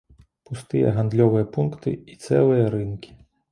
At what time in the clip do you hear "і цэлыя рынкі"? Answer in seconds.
2.15-3.17